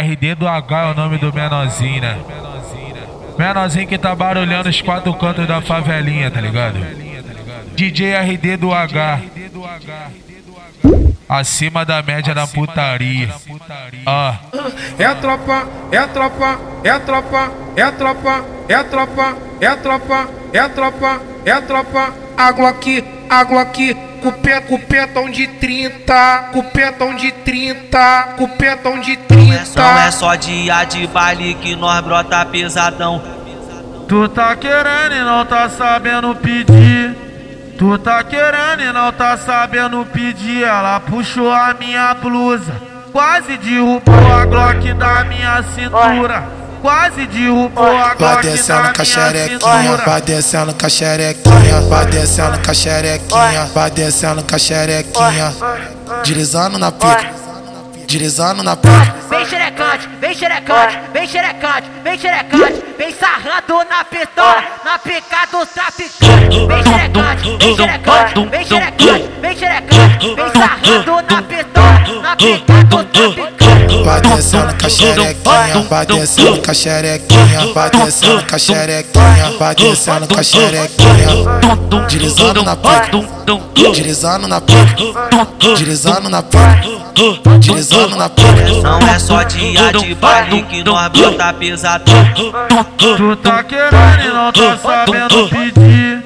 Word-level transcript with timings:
RD 0.00 0.34
do 0.34 0.48
H 0.48 0.82
é 0.82 0.90
o 0.90 0.94
nome 0.94 1.18
do 1.18 1.32
menorzinho, 1.32 2.00
né? 2.00 2.18
Menorzinho 3.38 3.86
que 3.86 3.98
tá 3.98 4.14
barulhando 4.14 4.68
os 4.68 4.80
quatro 4.80 5.12
cantos 5.14 5.46
da 5.46 5.60
favelinha, 5.60 6.30
tá 6.30 6.40
ligado? 6.40 6.78
DJ 7.74 8.14
RD 8.14 8.56
do 8.56 8.72
H. 8.72 9.20
Acima 11.28 11.84
da 11.84 12.02
média 12.02 12.34
da 12.34 12.46
putaria. 12.46 13.30
Ah. 14.06 14.38
É 14.98 15.04
a 15.04 15.14
tropa, 15.14 15.68
é 15.90 15.98
a 15.98 16.08
tropa, 16.08 16.60
é 16.84 16.90
a 16.90 17.00
tropa, 17.00 17.52
é 17.76 17.82
a 17.82 17.92
tropa, 17.92 18.44
é 18.68 18.74
a 18.74 18.84
tropa, 18.84 19.36
é 19.60 19.66
a 19.66 19.76
tropa, 19.76 20.26
é 20.52 20.58
a 20.58 20.68
tropa, 20.68 21.20
é 21.44 21.50
a 21.50 21.62
tropa. 21.62 22.14
Água 22.36 22.68
aqui, 22.68 23.04
água 23.30 23.62
aqui, 23.62 23.96
cupetão 24.32 25.30
de 25.30 25.46
30, 25.46 26.50
cupetão 26.52 27.14
de 27.14 27.32
30, 27.32 28.34
cupetão 28.36 28.98
de 29.00 29.16
30. 29.16 29.82
Não 29.82 29.98
é 29.98 30.10
só 30.10 30.34
dia 30.34 30.84
de 30.84 31.06
baile 31.06 31.54
que 31.54 31.76
nós 31.76 32.00
brota 32.00 32.44
pesadão. 32.46 33.22
Tu 34.08 34.28
tá 34.28 34.54
querendo 34.56 35.14
e 35.14 35.24
não 35.24 35.44
tá 35.46 35.68
sabendo 35.68 36.34
pedir. 36.36 37.16
Tu 37.78 37.98
tá 37.98 38.22
querendo 38.22 38.82
e 38.82 38.92
não 38.92 39.12
tá 39.12 39.36
sabendo 39.36 40.04
pedir. 40.06 40.62
Ela 40.62 41.00
puxou 41.00 41.52
a 41.52 41.74
minha 41.74 42.14
blusa, 42.14 42.74
quase 43.12 43.56
derrubou 43.58 44.32
a 44.32 44.44
Glock 44.46 44.92
da 44.94 45.24
minha 45.24 45.62
cintura. 45.62 46.63
Quase 46.84 47.26
derrubou 47.28 47.96
a 47.96 48.14
Vai 48.14 48.42
descendo 48.42 48.92
com 48.92 49.00
a 49.00 49.04
xerequinha, 49.06 49.96
vai 50.04 50.20
descendo 50.20 50.74
com 50.74 50.84
a 50.84 50.88
xerequinha, 50.90 51.80
vai. 51.88 52.04
descendo 52.04 52.58
com 52.62 52.70
a 52.70 52.74
xerequinha, 52.74 53.70
vai. 53.74 53.90
descendo 53.90 54.44
com 54.44 54.54
a 54.54 54.58
xerequinha, 54.58 55.54
deslizando 56.22 56.78
na 56.78 56.92
pica, 56.92 57.30
deslizando 58.06 58.62
na 58.62 58.76
pica. 58.76 59.14
Vem 59.30 59.46
xerecante, 59.46 60.08
vem 60.20 60.34
xerecante, 60.34 61.00
vem 61.10 61.26
xerecante, 61.26 61.90
vem 62.02 62.18
xerecante, 62.18 62.84
vem 62.98 63.14
sarrando 63.14 63.88
na 63.88 64.04
pistola, 64.04 64.64
na 64.84 64.98
pica 64.98 65.46
do 65.50 65.64
traficante. 65.64 66.66
Vem 66.66 66.82
xerecante, 66.84 67.56
vem 67.56 67.76
xerecante, 67.76 68.46
vem 68.50 68.64
xerecante, 68.66 69.30
vem 69.40 69.56
xerecante, 69.56 70.34
vem 70.34 70.52
sarrando 70.52 71.16
na 71.30 71.42
pistola, 71.42 72.22
na 72.22 72.36
pica 72.36 72.84
do 72.84 73.04
traficante. 73.04 73.33
Descendo 74.34 74.74
com 74.74 74.86
a 74.86 74.90
xerequinha, 74.90 75.86
vai 75.88 76.06
descendo 76.06 76.60
com 76.60 76.70
a 76.70 76.74
xerequinha, 76.74 77.72
vai 77.72 77.90
descendo 77.90 78.44
com 78.44 78.54
a 78.54 78.58
xerequinha, 78.58 79.58
vai 79.58 79.74
descendo 79.74 80.26
com 80.26 80.40
a 80.40 80.42
xerequinha, 80.42 81.28
deslizando 82.08 82.62
na 82.62 82.76
pica, 82.76 83.10
deslizando 83.74 84.48
na 84.48 84.60
pica, 84.60 84.96
deslizando 85.58 86.28
na 86.28 86.42
pica, 86.42 86.82
deslizando 87.60 88.16
na 88.16 88.28
pica. 88.28 88.50
Não 88.82 88.98
é 88.98 89.18
só 89.18 89.42
dia 89.44 89.92
de 89.92 90.14
baile 90.16 90.62
que 90.64 90.82
nós 90.82 91.08
brota 91.12 91.52
pesadão. 91.52 92.14
Tu 92.98 93.36
tá 93.36 93.62
querendo 93.62 94.24
e 94.24 94.28
não 94.32 94.52
tá 94.52 94.78
sabendo 94.82 95.48
pedir. 95.48 96.24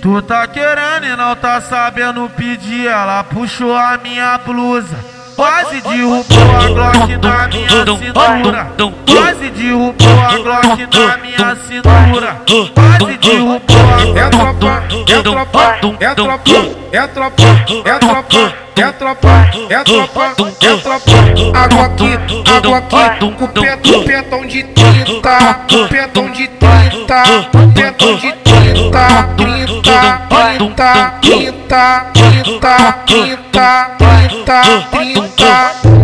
Tu 0.00 0.22
tá 0.22 0.46
querendo 0.46 1.04
e 1.04 1.16
não 1.16 1.36
tá 1.36 1.60
sabendo 1.60 2.30
pedir. 2.36 2.86
Ela 2.86 3.24
puxou 3.24 3.74
a 3.74 3.98
minha 4.02 4.38
blusa. 4.38 5.19
Quase 5.40 5.80
derrubou 5.80 6.20
a 6.54 6.68
Glock 6.68 7.16
da 7.16 7.48
minha 7.48 7.70
cintura. 7.96 8.72
Quase 9.06 9.48
derrubou 9.48 10.20
a 10.20 10.36
Glock 10.36 10.86
da 10.86 11.16
minha 11.16 11.56
cintura. 11.66 12.42
Quase 12.74 13.16
derrubou 13.16 13.76
a 13.88 14.20
É 14.20 14.28
tropa, 14.28 14.84
é 15.08 15.14
a 15.14 15.22
tropa, 15.22 15.78
é 15.98 16.06
a 16.06 16.14
tropa, 16.14 16.60
é 16.92 17.08
tropa, 17.08 17.42
é 17.72 17.88
tropa, 17.98 18.54
é 18.76 18.88
tropa, 18.92 19.50
é 19.70 19.82
tropa, 19.82 20.34
é 20.60 20.76
tropa. 20.76 21.10
Água 21.54 21.86
aqui, 21.86 22.18
água 22.54 22.76
aqui, 22.76 22.96
cupê, 23.38 23.76
cupetão 23.78 24.46
de 24.46 24.62
30, 24.62 25.54
cupetão 25.70 26.30
de 26.32 26.48
30, 26.48 27.22
cupetão 27.50 28.16
de 28.16 28.32
30, 28.32 29.79
30, 29.90 30.76
30, 30.76 31.52
30, 31.68 32.60
30, 32.60 33.36
30, 33.50 34.46
30, 34.46 35.28
30. 35.36 35.99